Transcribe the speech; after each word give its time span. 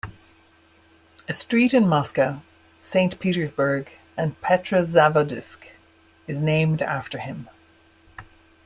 A 1.29 1.33
street 1.33 1.75
in 1.75 1.87
Moscow, 1.87 2.41
Saint 2.79 3.19
Petersburg 3.19 3.91
and 4.17 4.33
Petrozavodsk 4.41 5.67
is 6.25 6.41
named 6.41 6.81
after 6.81 7.19
him. 7.19 7.47